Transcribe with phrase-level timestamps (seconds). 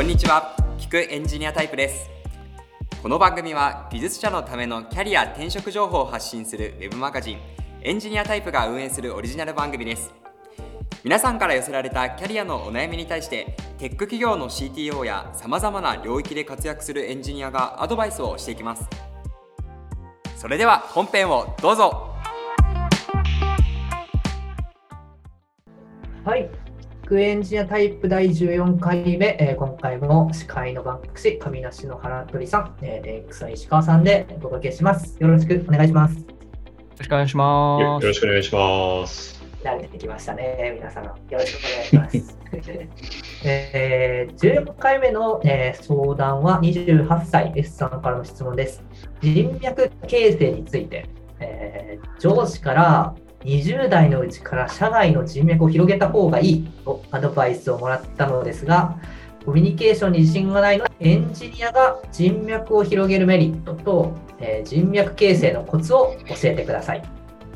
[0.00, 0.56] こんにちは。
[0.78, 2.08] 聞くエンジニアタイプです。
[3.02, 7.38] この番組は技術者のためのキャリア転職情報を発信するウェブマガジン
[7.82, 10.14] エンジニアタイプが運営するオリジナル番組です。
[11.04, 18.88] 皆さんから寄せられたキャリアのお悩みに対してテック企業の CTO やさまざまな領域で活躍するエンジニアがアドバイスをしていきます。
[20.34, 22.14] それでは本編をどうぞ。
[26.24, 26.69] はい。
[27.10, 35.16] クエンジニアタイプ第14回目、えー今回も司会のバンクシ、上梨の原鳥さん、えー、XI 石川さんでお届けします。
[35.18, 36.14] よろしくお願いします。
[36.14, 36.24] よ
[36.98, 38.04] ろしくお願いしよます。
[38.04, 39.44] よろしくお願いします。
[39.64, 41.04] 慣れてきましたね、皆さん。
[41.04, 41.58] よろしく
[41.94, 42.38] お願いします。
[43.44, 48.84] えー、14回目の、えー相談は28歳 S さんからの質問です。
[49.20, 51.06] 人脈形成について、
[51.40, 58.98] えー上司から20代のうちから社外の人脈を広げた方がいいとアドバイスをもらったのですが、
[59.44, 67.02] コミュニケーションに自信がないのでエンジニアが人脈を広げるメリットと、えー人脈形成のコツを教えてください。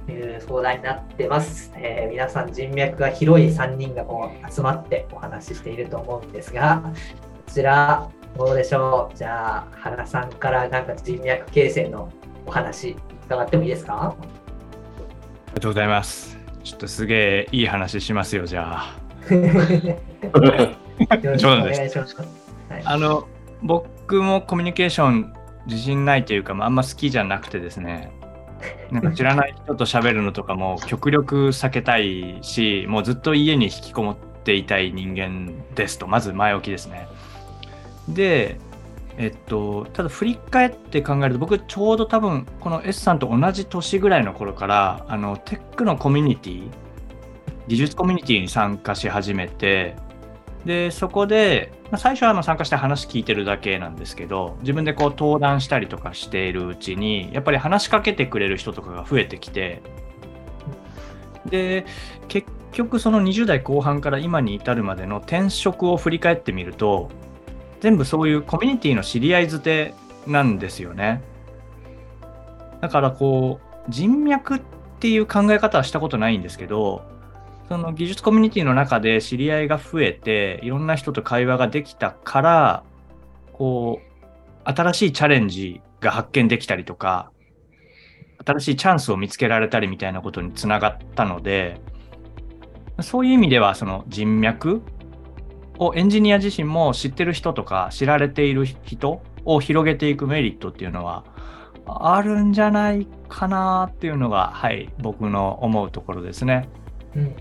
[0.06, 1.70] という相談になってます。
[1.76, 6.82] えー皆さん人脈が広い3人がこう集まってお話ししていると思うんですが、
[7.46, 9.16] こちらどうでしょう？
[9.16, 12.10] じゃあ原さんからなんか人脈形成の
[12.46, 14.16] お話伺ってもいいですか？
[15.54, 16.36] りがとうございます。
[16.64, 18.96] ちょっとすげえいい話しますよ、じゃあ。
[19.32, 19.40] よ
[21.30, 22.16] ろしくお願いします。
[22.16, 22.24] は
[22.78, 23.28] いあの、
[23.62, 25.32] 僕もコミュニケーション
[25.66, 28.10] 自信ないというか、まああんま好きじゃなくてですね、
[28.90, 37.06] なんか知らない人と喋るのとかも極力避けたいし、もうずっと家に引きこもっていたい人間ですと、まず前置きですね。
[38.08, 38.58] で、
[39.16, 46.70] えっと、ただ振り返って考えると僕ちょうど多分この S さんと同じ年ぐらいの頃からあのテックのコミュニティ
[47.68, 49.96] 技術コミュニティに参加し始めて
[50.64, 59.82] でそこで、まあ、最初はあの参加して話聞いてるだけなんですけど自分でこう登壇したりとかしているうちにやっぱり話しかけてくれる人とかが増えてきて
[61.46, 61.84] で
[62.28, 67.10] 結局その20代後半から今に至るまでの転職を振り返ってみると
[67.84, 69.92] 全部そういうコミュニティの知り合いづて
[70.26, 71.20] なんですよね。
[72.80, 74.62] だからこう人脈っ
[75.00, 77.04] ていう考え方はしたことないんですけど
[77.68, 82.84] その技術コミュニティの中で知り合いが増えていろんな人と会話ができたから
[83.52, 87.32] こう新しいチャレンジが発見できたりとか
[88.46, 91.82] 新しいチャンスを見つけられたりみたいなことにつながったので
[93.02, 94.80] そういう意味ではその人脈
[95.78, 101.24] をエンジニア自身も知ってる人とか知られている人を広げていくメリットっていうのは
[101.86, 106.68] あるんじゃないかなっていうのが、はい、僕の思うところですね。
[107.14, 107.36] うん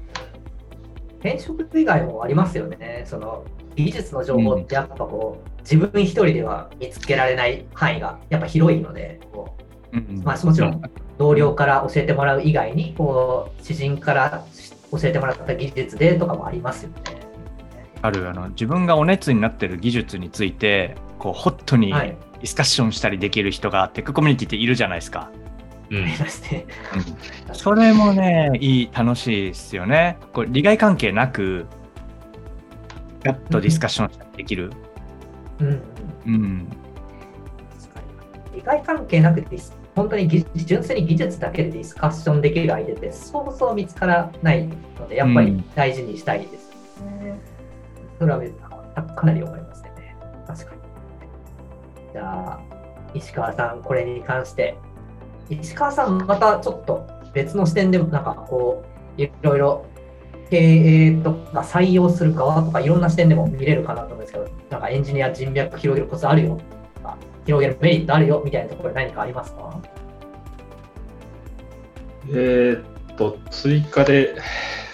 [1.23, 3.05] 転職以外もありますよね。
[3.07, 3.45] その
[3.75, 9.55] 技術の情報ってやっぱこう、自分一人では見つけられない範囲がやっぱ広いので、こ
[9.93, 10.81] うんまあもちろんう
[11.17, 14.45] 同僚から教えてもらう以外に、こう知人から
[14.91, 17.22] 教えてもらった技術でとかもありますよね。
[18.03, 25.31] あるあの自分がお熱になってる技術についてこうホットにデはい、ィスカッションしたりできる人がテックコミュニティっているじゃないですか。
[25.89, 26.65] うんありますね。
[27.53, 30.17] それもね、いい、楽しいですよね。
[30.33, 31.65] これ利害関係なく、
[33.23, 34.71] ガッとディスカッションできる。
[36.25, 36.67] うん
[38.53, 39.57] 利害関係なくて、
[39.95, 44.67] 本当に技純粋に技術だけでディスカッションできる相手ってそうそう見つからない
[44.99, 46.72] ので、やっぱり大事にしたいですよね。
[48.23, 48.39] それは
[49.15, 50.15] かなり思いますね。
[50.47, 50.81] 確かに。
[52.13, 52.59] じゃあ、
[53.13, 54.77] 石川さん、これに関して。
[55.49, 58.85] 石川さん、またちょっと別の視点でも、なんかこ
[59.17, 59.85] う、いろいろ
[60.49, 66.59] 経営とか採用する側とかいろんな視点でも見れるかなと思うんですけど、なんかエンジニア人脈広げるコツあるよ
[66.95, 69.81] とか、広げるメリットあるよみたいなところ何かありますか？
[72.29, 74.35] えーっと、追加で、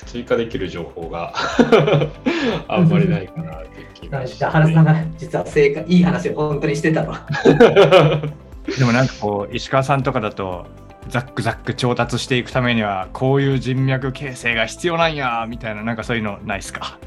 [0.09, 1.33] 追加できる情報が
[2.67, 7.13] あんまりないかなって気がし原さんが実は正解いい話を本当にしてたと。
[8.77, 10.65] でもなんかこう、石川さんとかだと、
[11.09, 16.97] ザックザック調達していくためには、こういう人脈形成が必要なんや、みたいな、なんかそういうのないですか？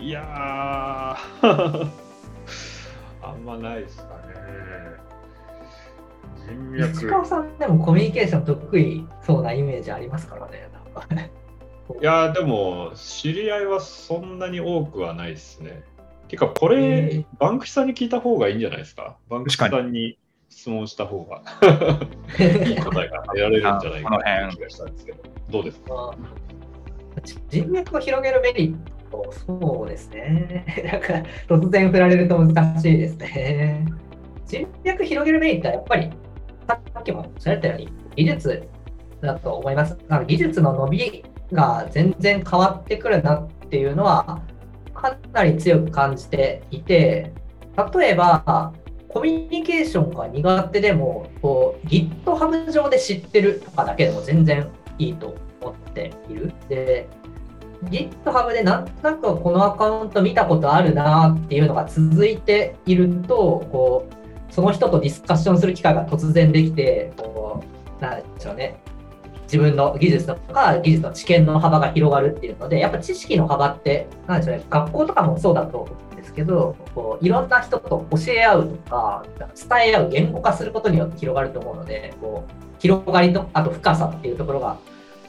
[0.00, 1.88] いやー、
[3.22, 4.10] あんまないですかね。
[6.78, 7.10] 人石脈。
[7.10, 10.68] 川さんでもコミュニケーション得意そうなイメージありますからね。
[10.72, 11.14] なんか
[12.00, 15.82] いやー、でも、知り合いはそんなに多くはないですね。
[16.28, 19.16] てか、こへれー、バンクシさんに聞いた方がいいんじゃないですか？
[19.28, 21.42] バンクシさんに質問した方が
[22.38, 25.18] いい答えが得られるんじゃないかなっていう気がしたんですけど、
[25.50, 25.94] どうですか？
[25.94, 26.10] ま
[27.16, 28.76] あ人脈を広げるメリッ
[29.32, 30.64] そうですね。
[30.92, 33.84] なんか突然振られると難しいですね。
[34.46, 36.10] 人脈広げるメリットはやっぱり、
[36.68, 38.62] さっきもおっしゃったように、技術
[39.20, 39.98] だと思います。
[40.08, 41.22] なんか技術の伸び
[41.52, 44.42] が全然変わってくるなっていうのは、
[44.94, 47.32] かなり強く感じていて、
[47.94, 48.72] 例えば、
[49.08, 54.68] コミュニケーションが苦手でも、こう GitHub 上で知ってるとかだけでも全然
[54.98, 56.52] いいと思っている。
[56.68, 57.08] で、
[57.84, 67.64] GitHub でなんとなくこのアカウント見たことあるなっていうのが続いていると、こうその人とディスカッションする機会が突然できて、こ
[67.98, 68.80] うなんでしょうね、
[69.50, 79.24] 自分の技術とか技術の知見の幅が広がるっていうので、やっぱ知識の幅って、なんでしょうね、学校とかもそうだと思うんですけど、こういろんな人と教え合うとか、
[79.68, 84.78] 伝え合う、言語化することによって広がると思うので、こう広がりと、あと深さっていうところが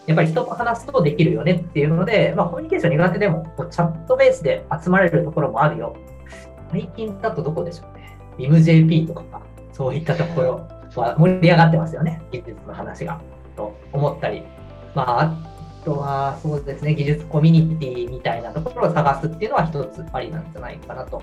[0.05, 5.95] やっぱり人と話すとできるよねっていうので、まあ、コミュニケーション苦手でもこうチャットベースで集まれるところもあるよ。
[6.71, 8.17] 最近だとどこでしょうね。
[8.37, 9.41] BIMJP とか、
[9.73, 12.21] そういったところは盛り上がってますよね。
[12.31, 13.19] 技術の話が。
[13.61, 14.43] と思ったり。
[14.95, 21.21] まあ、あとはそうですね、技術コミュニティみたいなところを探すっていうのは一つありなんじゃないかなと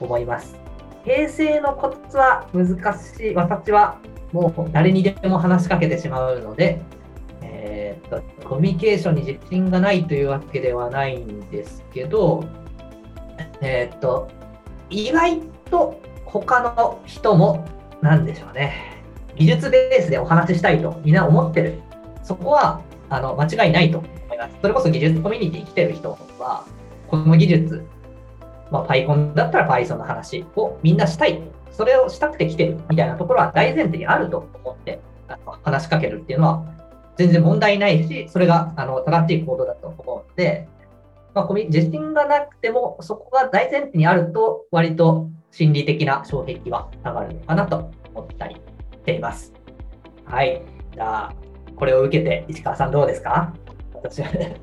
[0.00, 0.56] 思います。
[1.04, 3.34] 平成のコツは難しい。
[3.34, 3.98] 私は
[4.32, 6.80] もう誰にでも話しかけてしまうので、
[7.42, 12.44] えー、っとコミュニケーションに自信がないというわけではないんですけど、
[13.60, 14.28] えー、っと
[14.90, 15.40] 意外
[15.70, 17.66] と他の人も
[18.02, 18.99] 何でしょうね
[19.40, 21.80] 技術ベースでお話ししたいとみんな思ってる。
[22.22, 24.56] そこはあの間違いないと思います。
[24.60, 26.66] それこそ技術コミュニティ来てる人は
[27.08, 27.82] この技術、
[28.70, 31.40] まあ、PyCon だったら Python の話をみんなしたい。
[31.72, 32.76] それをしたくて来てる。
[32.90, 35.00] みたいなところは大前提にあると思って
[35.62, 36.64] 話しかけるっていうのは
[37.16, 40.68] 全然問題ないし、それがあの正しい行動だと思うので、
[41.32, 48.60] まあ、自信がなくても、そこが大前提にあると、割と心理的な障壁は下がるのかなと思ったり
[49.10, 49.52] ています。
[50.24, 50.62] はい。
[50.94, 51.34] じゃあ、
[51.76, 53.52] これを受けて、石川さんどうですか？
[53.94, 54.56] 私はね。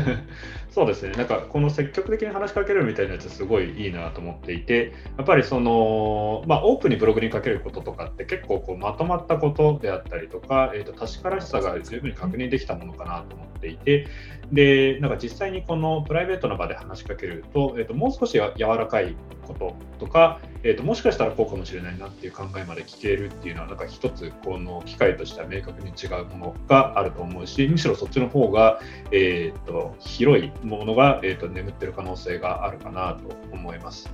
[0.76, 14.06] そうですね、なんかこの積極的に話しかけるみたいなやつ、すごいいいなと思っていて、やっぱりその、まあ、オープンにブログにかけることとかって、結構こうまとまったことであったりとか、えー、と確からしさが十分に確認できたものかなと思っていて、
[14.52, 28.80] でなんか実際にこのプライベートな場で話しかけると,、えー、ともう少し柔らかいこととか、えー、ともしかしたらこうかもしれないなっていう考えまで聞けるっていうのはなんか一つこの機会としては明確に違うものがあると思うしむしろそっちの方が、
[29.10, 34.10] えー、と広いものが、えー、と眠ってる可能性があるかなと思います。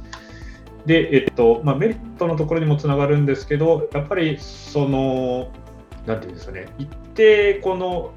[0.86, 5.52] で、えっとまあ、メリットのところにもつながるんですけどやっぱりその
[6.06, 8.12] なんていうんですかね一定この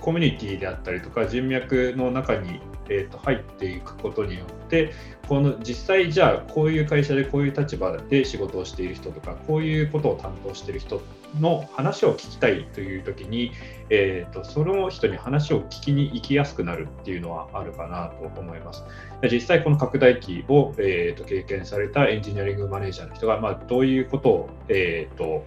[0.00, 4.92] コミュニティであったりとか人脈の中に、えー、と入っていくことによって
[5.28, 11.02] この実際じゃあこういう会社でこういう立場で仕事をしている人とかこういうことを担当している人
[11.40, 13.52] の話を聞きたいという時に、
[13.90, 18.84] えーと、その人に話を聞きに行きやすくなるっていうのはあるかなと思います。
[19.30, 25.44] 実際この拡大期を、えーと、経験されたエンジニアリングマネージャーの人が、まあ、どういうことを、えーと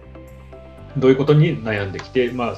[0.98, 2.56] どういうことに悩んできて、まあ、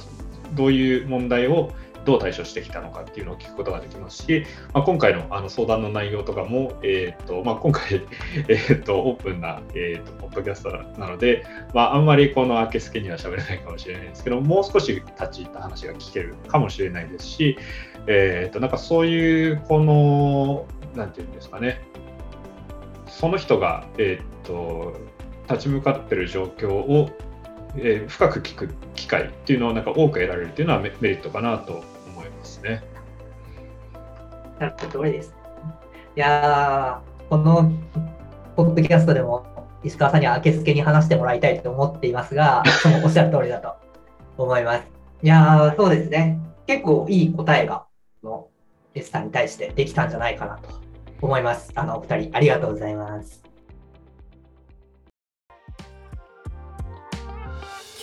[0.54, 1.72] どういう問題を
[2.04, 8.03] どう対処してきたのかっていうのを聞くことができますし、まあ、今回のあの相談の内容とかも、えーとまあ、今回、
[8.48, 17.58] えーと、オープンな、えーと、ポッドキャストなので、まあ、あんまりこの明けすけには喋れないかもしれないですけど、もう少し立ち入った話が聞けるかもしれないですし、
[18.06, 21.82] えーと、なんかそういう、この、なんていうんですかね、
[23.06, 24.94] その人が、えー、と
[25.48, 27.10] 立ち向かってる状況を
[27.77, 32.82] えー、深く聞く機会っていうのをなんか多く得られるっていうのはメリットかなと思いますね。
[34.58, 35.34] なるほどです。
[36.17, 37.72] いやこの
[38.56, 39.46] ポッドキャストでも
[39.82, 42.62] 石川さんには明けすけに話してもらいたいと思っていますが、
[43.05, 43.74] おっしゃる通りだと
[44.36, 44.84] 思います。
[45.22, 46.39] いやそうですね。
[46.67, 47.86] 結構いい答えが、
[48.22, 48.48] の
[48.94, 50.69] S さんに対してできたんじゃないかなと
[51.22, 51.72] 思います。
[51.74, 53.43] あの、お二人ありがとうございます。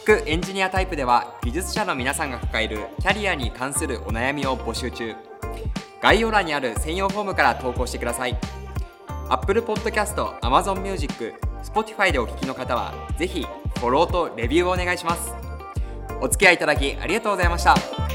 [0.07, 5.13] くエンジニアタイプでは技術者の皆さんが抱えるキャリアに関するお悩みを募集中。
[6.01, 8.37] 概要欄にある専用フォームから投稿してください。
[9.27, 13.45] Apple Podcast、Amazon Music、Spotify でお聞きの方はぜひ
[13.79, 15.33] フォローとレビューをお願いします。
[16.21, 18.06] お付き合いいただきありがとうございました。